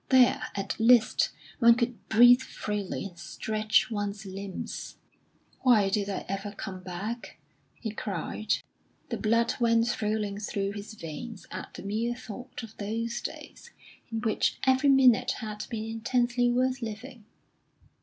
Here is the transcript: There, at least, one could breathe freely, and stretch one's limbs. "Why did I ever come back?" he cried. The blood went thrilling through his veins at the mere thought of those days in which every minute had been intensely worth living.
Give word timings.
There, 0.09 0.47
at 0.55 0.79
least, 0.79 1.29
one 1.59 1.75
could 1.75 2.09
breathe 2.09 2.41
freely, 2.41 3.05
and 3.05 3.19
stretch 3.19 3.91
one's 3.91 4.25
limbs. 4.25 4.97
"Why 5.61 5.89
did 5.91 6.09
I 6.09 6.25
ever 6.27 6.53
come 6.53 6.81
back?" 6.81 7.37
he 7.79 7.91
cried. 7.91 8.55
The 9.09 9.17
blood 9.17 9.53
went 9.59 9.87
thrilling 9.87 10.39
through 10.39 10.71
his 10.71 10.95
veins 10.95 11.45
at 11.51 11.75
the 11.75 11.83
mere 11.83 12.15
thought 12.15 12.63
of 12.63 12.75
those 12.77 13.21
days 13.21 13.69
in 14.11 14.21
which 14.21 14.57
every 14.65 14.89
minute 14.89 15.33
had 15.33 15.67
been 15.69 15.85
intensely 15.85 16.49
worth 16.49 16.81
living. 16.81 17.25